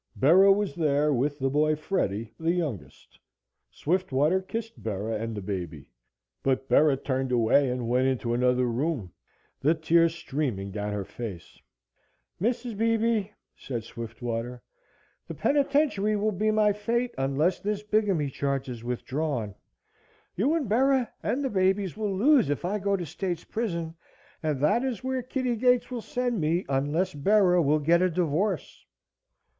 Bera 0.15 0.51
was 0.51 0.73
there 0.73 1.13
with 1.13 1.37
the 1.37 1.51
boy 1.51 1.75
Freddie 1.75 2.33
the 2.39 2.51
youngest. 2.53 3.19
Swiftwater 3.69 4.41
kissed 4.41 4.81
Bera 4.81 5.13
and 5.13 5.35
the 5.37 5.43
baby, 5.43 5.85
but 6.41 6.67
Bera 6.67 6.97
turned 6.97 7.31
away 7.31 7.69
and 7.69 7.87
went 7.87 8.07
into 8.07 8.33
another 8.33 8.65
room, 8.65 9.13
the 9.59 9.75
tears 9.75 10.15
streaming 10.15 10.71
down 10.71 10.91
her 10.91 11.05
face. 11.05 11.61
"Mrs. 12.41 12.75
Beebe," 12.75 13.27
said 13.55 13.83
Swiftwater, 13.83 14.63
"the 15.27 15.35
penitentiary 15.35 16.15
will 16.15 16.31
be 16.31 16.49
my 16.49 16.73
fate 16.73 17.13
unless 17.15 17.59
this 17.59 17.83
bigamy 17.83 18.31
charge 18.31 18.67
is 18.69 18.83
withdrawn. 18.83 19.53
You 20.35 20.55
and 20.55 20.67
Bera 20.67 21.11
and 21.21 21.43
the 21.43 21.49
babies 21.51 21.95
will 21.95 22.17
lose 22.17 22.49
if 22.49 22.65
I 22.65 22.79
go 22.79 22.95
to 22.95 23.05
state's 23.05 23.43
prison, 23.43 23.93
and 24.41 24.59
that 24.61 24.83
is 24.83 25.03
where 25.03 25.21
Kitty 25.21 25.55
Gates 25.57 25.91
will 25.91 26.01
send 26.01 26.41
me 26.41 26.65
unless 26.67 27.13
Bera 27.13 27.61
will 27.61 27.77
get 27.77 28.01
a 28.01 28.09
divorce." 28.09 28.83